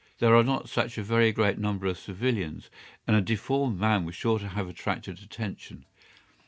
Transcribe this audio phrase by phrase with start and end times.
[0.17, 2.71] There are not such a very great number of civilians,
[3.05, 5.85] and a deformed man was sure to have attracted attention.